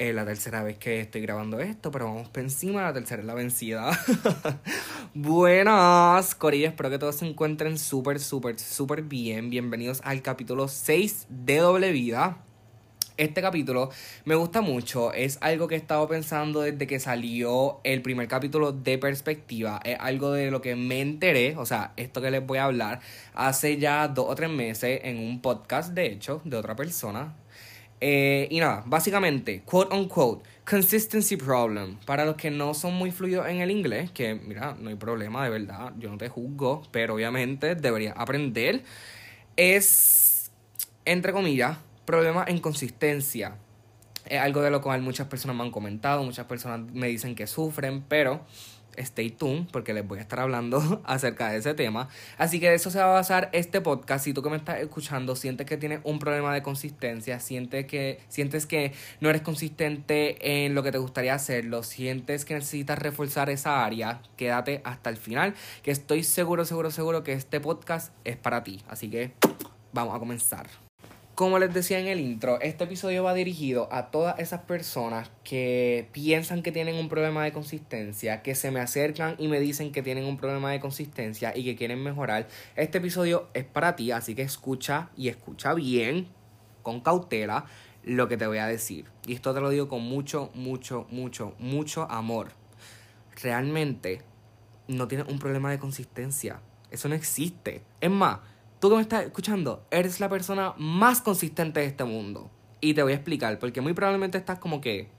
[0.00, 3.26] Es la tercera vez que estoy grabando esto, pero vamos por encima, la tercera es
[3.26, 3.90] la vencida.
[5.14, 9.50] Buenas, Corillo, espero que todos se encuentren súper, súper, súper bien.
[9.50, 12.38] Bienvenidos al capítulo 6 de Doble Vida.
[13.18, 13.90] Este capítulo
[14.24, 18.72] me gusta mucho, es algo que he estado pensando desde que salió el primer capítulo
[18.72, 22.56] de Perspectiva, es algo de lo que me enteré, o sea, esto que les voy
[22.56, 23.00] a hablar,
[23.34, 27.34] hace ya dos o tres meses en un podcast, de hecho, de otra persona,
[28.00, 31.96] eh, y nada, básicamente, quote unquote, consistency problem.
[32.06, 35.44] Para los que no son muy fluidos en el inglés, que mira, no hay problema,
[35.44, 38.82] de verdad, yo no te juzgo, pero obviamente deberías aprender.
[39.56, 40.50] Es,
[41.04, 41.76] entre comillas,
[42.06, 43.56] problema en consistencia.
[44.24, 47.46] Es algo de lo cual muchas personas me han comentado, muchas personas me dicen que
[47.46, 48.44] sufren, pero
[48.96, 52.08] stay tuned porque les voy a estar hablando acerca de ese tema.
[52.38, 54.24] Así que de eso se va a basar este podcast.
[54.24, 58.20] Si tú que me estás escuchando sientes que tienes un problema de consistencia, sientes que,
[58.28, 63.50] sientes que no eres consistente en lo que te gustaría hacerlo, sientes que necesitas reforzar
[63.50, 68.36] esa área, quédate hasta el final, que estoy seguro, seguro, seguro que este podcast es
[68.36, 68.82] para ti.
[68.88, 69.32] Así que
[69.92, 70.89] vamos a comenzar.
[71.40, 76.06] Como les decía en el intro, este episodio va dirigido a todas esas personas que
[76.12, 80.02] piensan que tienen un problema de consistencia, que se me acercan y me dicen que
[80.02, 82.46] tienen un problema de consistencia y que quieren mejorar.
[82.76, 86.28] Este episodio es para ti, así que escucha y escucha bien,
[86.82, 87.64] con cautela,
[88.04, 89.06] lo que te voy a decir.
[89.26, 92.48] Y esto te lo digo con mucho, mucho, mucho, mucho amor.
[93.42, 94.20] Realmente
[94.88, 96.60] no tienes un problema de consistencia.
[96.90, 97.80] Eso no existe.
[98.02, 98.40] Es más,
[98.80, 102.50] tú que me estás escuchando, eres la persona más consistente de este mundo.
[102.80, 105.10] Y te voy a explicar, porque muy probablemente estás como que...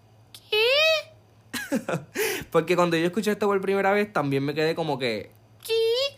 [0.49, 1.77] ¿Qué?
[2.51, 5.31] porque cuando yo escuché esto por primera vez, también me quedé como que...
[5.63, 6.17] ¿Qué?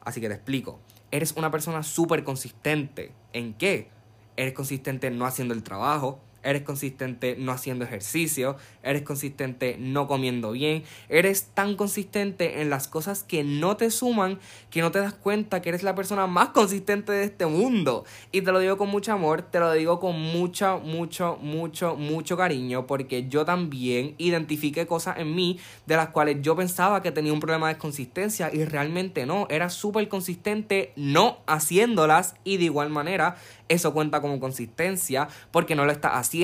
[0.00, 0.80] Así que te explico.
[1.10, 3.12] Eres una persona súper consistente.
[3.32, 3.90] ¿En qué?
[4.36, 10.52] Eres consistente no haciendo el trabajo, eres consistente no haciendo ejercicio, eres consistente no comiendo
[10.52, 14.38] bien, eres tan consistente en las cosas que no te suman
[14.70, 18.04] que no te das cuenta que eres la persona más consistente de este mundo.
[18.30, 22.36] Y te lo digo con mucho amor, te lo digo con mucho, mucho, mucho, mucho
[22.36, 27.32] cariño, porque yo también identifiqué cosas en mí de las cuales yo pensaba que tenía
[27.32, 32.90] un problema de consistencia y realmente no, era súper consistente no haciéndolas y de igual
[32.90, 33.36] manera
[33.68, 36.35] eso cuenta como consistencia porque no lo estás haciendo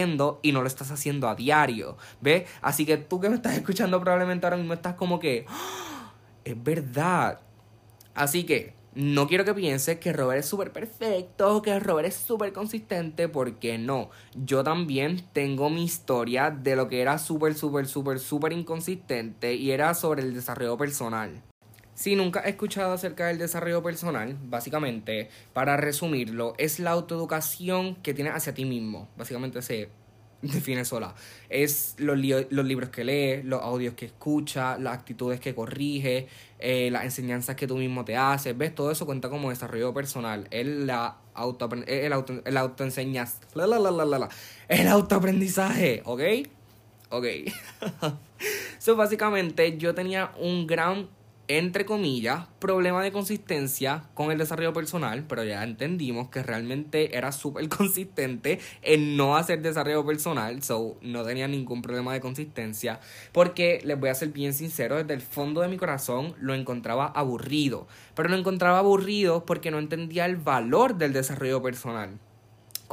[0.42, 2.48] y no lo estás haciendo a diario, ¿ves?
[2.60, 6.12] Así que tú que me estás escuchando probablemente ahora mismo estás como que, ¡Ah!
[6.44, 7.40] es verdad.
[8.14, 12.52] Así que no quiero que pienses que Robert es súper perfecto, que Robert es súper
[12.52, 14.10] consistente, porque no.
[14.34, 19.70] Yo también tengo mi historia de lo que era súper, súper, súper, súper inconsistente y
[19.70, 21.42] era sobre el desarrollo personal.
[21.94, 28.14] Si nunca he escuchado acerca del desarrollo personal, básicamente, para resumirlo, es la autoeducación que
[28.14, 29.08] tienes hacia ti mismo.
[29.16, 29.90] Básicamente se
[30.42, 31.14] define sola.
[31.50, 32.18] Es los,
[32.50, 36.24] los libros que lees, los audios que escuchas, las actitudes que corriges,
[36.58, 38.56] eh, las enseñanzas que tú mismo te haces.
[38.56, 38.74] ¿Ves?
[38.74, 40.48] Todo eso cuenta como desarrollo personal.
[40.50, 43.38] Es la auto, el, auto, el autoenseñas.
[43.54, 44.28] La, la, la, la, la,
[44.68, 46.22] El autoaprendizaje, ¿ok?
[47.10, 47.26] Ok.
[48.78, 51.08] so, básicamente, yo tenía un gran
[51.58, 57.30] entre comillas, problema de consistencia con el desarrollo personal, pero ya entendimos que realmente era
[57.32, 63.00] súper consistente en no hacer desarrollo personal, so no tenía ningún problema de consistencia,
[63.32, 67.06] porque les voy a ser bien sincero, desde el fondo de mi corazón lo encontraba
[67.06, 72.18] aburrido, pero lo encontraba aburrido porque no entendía el valor del desarrollo personal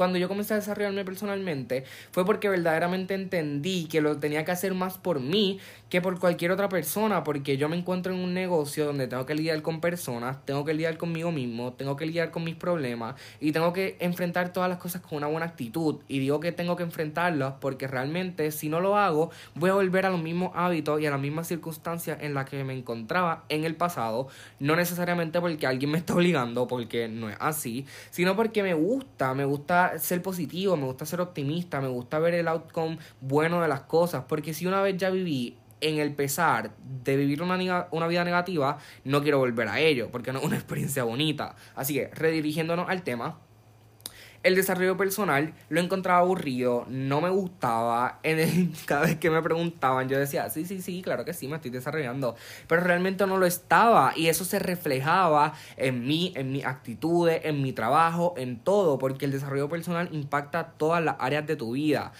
[0.00, 4.72] cuando yo comencé a desarrollarme personalmente fue porque verdaderamente entendí que lo tenía que hacer
[4.72, 8.86] más por mí que por cualquier otra persona, porque yo me encuentro en un negocio
[8.86, 12.44] donde tengo que lidiar con personas, tengo que lidiar conmigo mismo, tengo que lidiar con
[12.44, 15.96] mis problemas y tengo que enfrentar todas las cosas con una buena actitud.
[16.06, 20.06] Y digo que tengo que enfrentarlas porque realmente si no lo hago voy a volver
[20.06, 23.64] a los mismos hábitos y a las mismas circunstancias en las que me encontraba en
[23.64, 24.28] el pasado,
[24.60, 29.34] no necesariamente porque alguien me está obligando, porque no es así, sino porque me gusta,
[29.34, 33.68] me gusta ser positivo, me gusta ser optimista, me gusta ver el outcome bueno de
[33.68, 36.72] las cosas, porque si una vez ya viví en el pesar
[37.04, 40.56] de vivir una, una vida negativa, no quiero volver a ello, porque no es una
[40.56, 41.56] experiencia bonita.
[41.74, 43.38] Así que, redirigiéndonos al tema,
[44.42, 48.20] el desarrollo personal lo encontraba aburrido, no me gustaba.
[48.22, 51.56] En cada vez que me preguntaban, yo decía, sí, sí, sí, claro que sí, me
[51.56, 52.36] estoy desarrollando.
[52.66, 54.12] Pero realmente no lo estaba.
[54.16, 58.98] Y eso se reflejaba en mí, en mis actitudes, en mi trabajo, en todo.
[58.98, 62.12] Porque el desarrollo personal impacta todas las áreas de tu vida.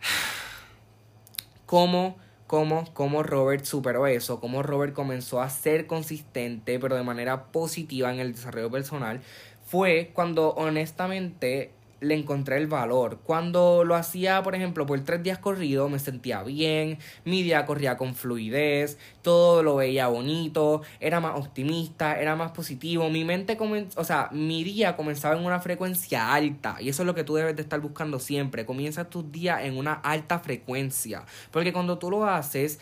[1.66, 2.16] ¿Cómo?
[2.46, 8.12] cómo, cómo Robert superó eso, cómo Robert comenzó a ser consistente, pero de manera positiva
[8.12, 9.20] en el desarrollo personal,
[9.66, 13.20] fue cuando honestamente le encontré el valor.
[13.24, 17.96] Cuando lo hacía, por ejemplo, por tres días corridos, me sentía bien, mi día corría
[17.96, 23.56] con fluidez, todo lo veía bonito, era más optimista, era más positivo, mi mente,
[23.96, 27.34] o sea, mi día comenzaba en una frecuencia alta y eso es lo que tú
[27.34, 32.10] debes de estar buscando siempre, comienza tus días en una alta frecuencia, porque cuando tú
[32.10, 32.78] lo haces,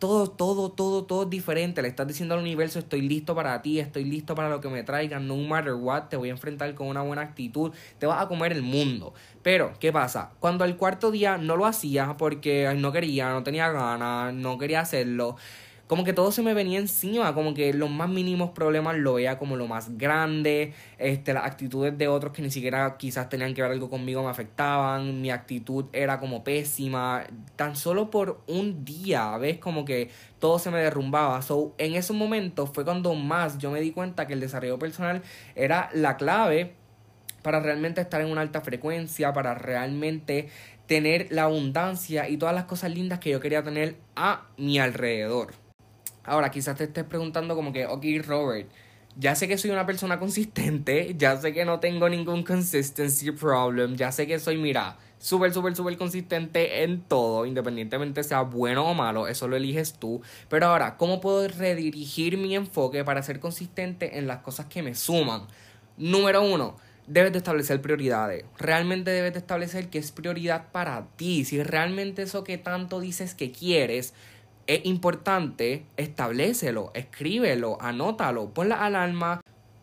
[0.00, 1.82] todo, todo, todo, todo es diferente.
[1.82, 4.82] Le estás diciendo al universo, estoy listo para ti, estoy listo para lo que me
[4.82, 8.26] traigan, no matter what, te voy a enfrentar con una buena actitud, te vas a
[8.26, 9.14] comer el mundo.
[9.42, 10.32] Pero, ¿qué pasa?
[10.40, 14.80] Cuando el cuarto día no lo hacía porque no quería, no tenía ganas, no quería
[14.80, 15.36] hacerlo,
[15.90, 19.38] como que todo se me venía encima, como que los más mínimos problemas lo veía
[19.38, 23.62] como lo más grande, este, las actitudes de otros que ni siquiera quizás tenían que
[23.62, 27.24] ver algo conmigo me afectaban, mi actitud era como pésima,
[27.56, 29.58] tan solo por un día, ¿ves?
[29.58, 31.42] Como que todo se me derrumbaba.
[31.42, 35.22] So, en esos momentos fue cuando más yo me di cuenta que el desarrollo personal
[35.56, 36.76] era la clave
[37.42, 40.50] para realmente estar en una alta frecuencia, para realmente
[40.86, 45.59] tener la abundancia y todas las cosas lindas que yo quería tener a mi alrededor.
[46.30, 48.70] Ahora, quizás te estés preguntando como que, ok, Robert,
[49.16, 53.96] ya sé que soy una persona consistente, ya sé que no tengo ningún consistency problem,
[53.96, 58.94] ya sé que soy, mira, súper, súper, súper consistente en todo, independientemente sea bueno o
[58.94, 60.22] malo, eso lo eliges tú.
[60.48, 64.94] Pero ahora, ¿cómo puedo redirigir mi enfoque para ser consistente en las cosas que me
[64.94, 65.48] suman?
[65.96, 66.76] Número uno,
[67.08, 68.44] debes de establecer prioridades.
[68.56, 71.44] Realmente debes de establecer qué es prioridad para ti.
[71.44, 74.14] Si realmente eso que tanto dices que quieres
[74.66, 79.40] es importante, establecelo, escríbelo, anótalo, pon la alarma,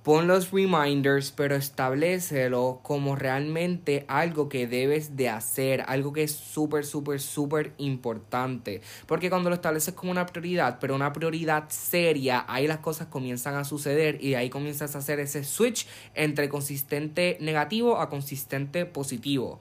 [0.08, 6.32] pon los reminders, pero establecelo como realmente algo que debes de hacer, algo que es
[6.32, 8.80] súper, súper, súper importante.
[9.06, 13.56] Porque cuando lo estableces como una prioridad, pero una prioridad seria, ahí las cosas comienzan
[13.56, 15.86] a suceder y ahí comienzas a hacer ese switch
[16.16, 19.60] entre consistente negativo a consistente positivo.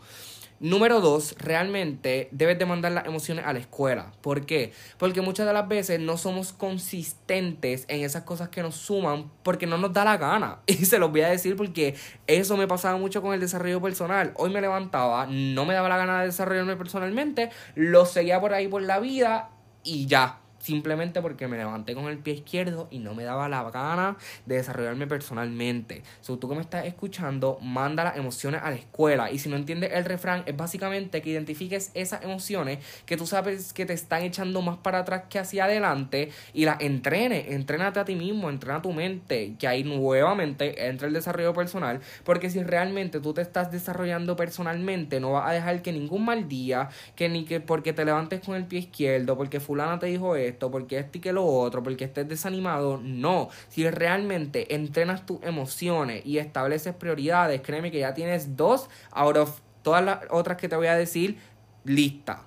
[0.58, 4.12] Número dos, realmente debes de mandar las emociones a la escuela.
[4.22, 4.72] ¿Por qué?
[4.96, 9.66] Porque muchas de las veces no somos consistentes en esas cosas que nos suman porque
[9.66, 10.60] no nos da la gana.
[10.66, 11.94] Y se los voy a decir porque
[12.26, 14.32] eso me pasaba mucho con el desarrollo personal.
[14.36, 18.68] Hoy me levantaba, no me daba la gana de desarrollarme personalmente, lo seguía por ahí
[18.68, 19.50] por la vida
[19.82, 23.70] y ya simplemente porque me levanté con el pie izquierdo y no me daba la
[23.70, 24.16] gana
[24.46, 26.02] de desarrollarme personalmente.
[26.20, 29.30] So, tú que me estás escuchando, manda las emociones a la escuela.
[29.30, 33.72] Y si no entiendes el refrán, es básicamente que identifiques esas emociones que tú sabes
[33.72, 37.46] que te están echando más para atrás que hacia adelante y las entrenes.
[37.48, 39.54] Entrénate a ti mismo, entrena tu mente.
[39.60, 42.00] Que ahí nuevamente entra el desarrollo personal.
[42.24, 46.48] Porque si realmente tú te estás desarrollando personalmente, no vas a dejar que ningún mal
[46.48, 50.34] día, que ni que porque te levantes con el pie izquierdo, porque fulana te dijo
[50.34, 52.98] esto porque este y que lo otro, porque estés desanimado.
[53.02, 53.48] No.
[53.68, 59.60] Si realmente entrenas tus emociones y estableces prioridades, créeme que ya tienes dos out of
[59.82, 61.38] todas las otras que te voy a decir
[61.84, 62.42] lista.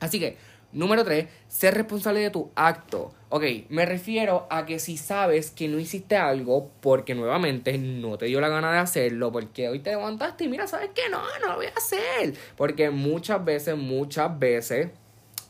[0.00, 0.36] Así que,
[0.72, 3.12] número tres, ser responsable de tu acto.
[3.30, 8.26] Ok, me refiero a que si sabes que no hiciste algo porque nuevamente no te
[8.26, 11.48] dio la gana de hacerlo, porque hoy te levantaste y mira, sabes que no, no
[11.48, 12.34] lo voy a hacer.
[12.56, 14.88] Porque muchas veces, muchas veces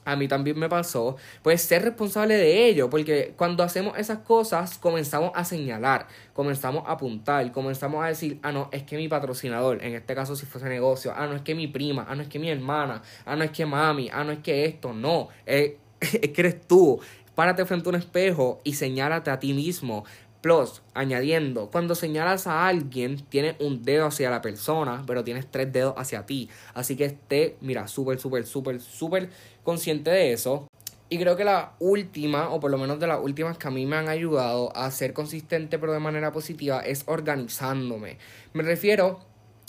[0.08, 4.78] a mí también me pasó, pues ser responsable de ello, porque cuando hacemos esas cosas
[4.78, 9.84] comenzamos a señalar, comenzamos a apuntar, comenzamos a decir, ah, no, es que mi patrocinador,
[9.84, 12.28] en este caso si fuese negocio, ah, no, es que mi prima, ah, no, es
[12.28, 15.72] que mi hermana, ah, no, es que mami, ah, no, es que esto, no, es,
[16.00, 17.00] es que eres tú.
[17.34, 20.04] Párate frente a un espejo y señálate a ti mismo.
[20.40, 25.72] Plus, añadiendo, cuando señalas a alguien, tienes un dedo hacia la persona, pero tienes tres
[25.72, 26.48] dedos hacia ti.
[26.74, 29.30] Así que esté, mira, súper, súper, súper, súper
[29.64, 30.68] consciente de eso.
[31.10, 33.84] Y creo que la última, o por lo menos de las últimas que a mí
[33.84, 38.18] me han ayudado a ser consistente pero de manera positiva, es organizándome.
[38.52, 39.18] Me refiero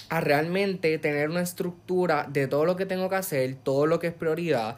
[0.10, 4.08] a realmente tener una estructura de todo lo que tengo que hacer, todo lo que
[4.08, 4.78] es prioridad,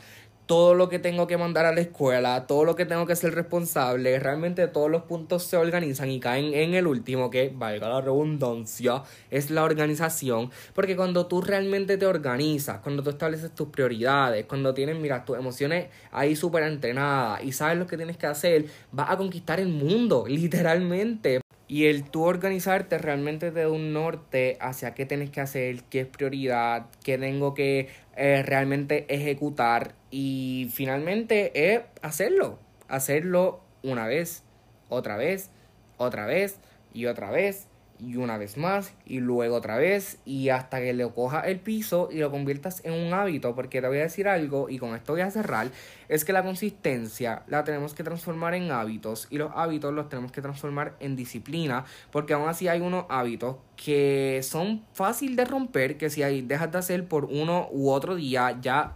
[0.52, 3.34] todo lo que tengo que mandar a la escuela, todo lo que tengo que ser
[3.34, 8.02] responsable, realmente todos los puntos se organizan y caen en el último, que valga la
[8.02, 10.52] redundancia, es la organización.
[10.74, 15.38] Porque cuando tú realmente te organizas, cuando tú estableces tus prioridades, cuando tienes, mira, tus
[15.38, 19.70] emociones ahí súper entrenadas y sabes lo que tienes que hacer, vas a conquistar el
[19.70, 21.40] mundo, literalmente.
[21.72, 26.02] Y el tú organizarte realmente te da un norte hacia qué tienes que hacer, qué
[26.02, 27.88] es prioridad, qué tengo que
[28.18, 32.60] eh, realmente ejecutar y finalmente es hacerlo,
[32.90, 34.44] hacerlo una vez,
[34.90, 35.50] otra vez,
[35.96, 36.60] otra vez
[36.94, 37.70] y otra vez
[38.02, 42.10] y una vez más y luego otra vez y hasta que le coja el piso
[42.12, 45.14] y lo conviertas en un hábito porque te voy a decir algo y con esto
[45.14, 45.70] voy a cerrar
[46.10, 50.32] es que la consistencia la tenemos que transformar en hábitos y los hábitos los tenemos
[50.32, 55.98] que transformar en disciplina porque aún así hay unos hábitos que son fácil de romper
[55.98, 58.96] que si hay dejas de hacer por uno u otro día ya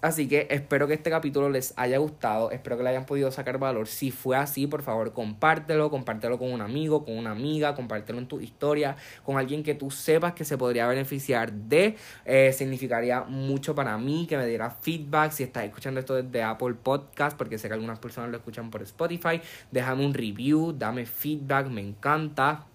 [0.00, 3.58] Así que espero que este capítulo les haya gustado, espero que le hayan podido sacar
[3.58, 3.86] valor.
[3.86, 8.26] Si fue así, por favor, compártelo, compártelo con un amigo, con una amiga, compártelo en
[8.26, 11.96] tu historia, con alguien que tú sepas que se podría beneficiar de.
[12.24, 15.32] Eh, significaría mucho para mí que me diera feedback.
[15.32, 18.82] Si estás escuchando esto desde Apple Podcast, porque sé que algunas personas lo escuchan por
[18.82, 22.66] Spotify, déjame un review, dame feedback, me encanta.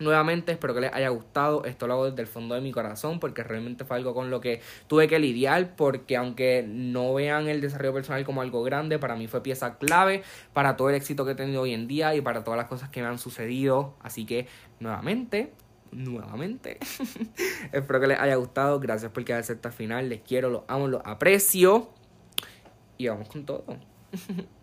[0.00, 3.18] Nuevamente espero que les haya gustado, esto lo hago desde el fondo de mi corazón
[3.18, 7.60] porque realmente fue algo con lo que tuve que lidiar porque aunque no vean el
[7.60, 11.32] desarrollo personal como algo grande, para mí fue pieza clave para todo el éxito que
[11.32, 13.94] he tenido hoy en día y para todas las cosas que me han sucedido.
[14.00, 14.46] Así que
[14.78, 15.52] nuevamente,
[15.90, 16.78] nuevamente,
[17.72, 20.86] espero que les haya gustado, gracias por quedarse hasta el final, les quiero, los amo,
[20.86, 21.88] los aprecio
[22.98, 23.64] y vamos con todo.